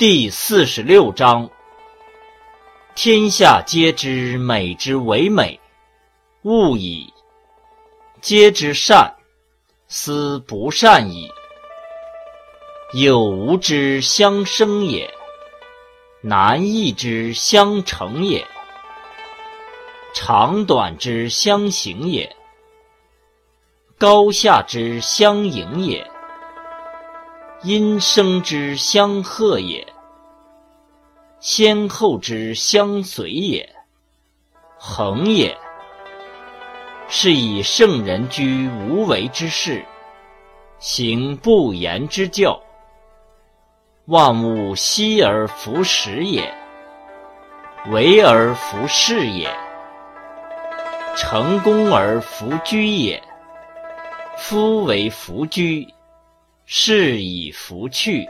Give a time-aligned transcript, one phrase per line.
[0.00, 1.50] 第四十六章：
[2.94, 5.60] 天下皆知美之为美，
[6.40, 7.12] 恶矣；
[8.22, 9.14] 皆知善，
[9.88, 11.30] 斯不善矣。
[12.94, 15.12] 有无之相生也，
[16.22, 18.46] 难易之相成也，
[20.14, 22.34] 长短之相形也，
[23.98, 26.10] 高下之相迎也。
[27.62, 29.86] 因生之相和也，
[31.40, 33.68] 先后之相随也，
[34.78, 35.56] 恒也。
[37.08, 39.84] 是以圣人居无为之事，
[40.78, 42.62] 行不言之教。
[44.04, 46.54] 万物息而弗始也，
[47.90, 49.50] 为而弗恃也，
[51.16, 53.22] 成功而弗居也。
[54.36, 55.88] 夫为弗居。
[56.72, 58.28] 是以弗去。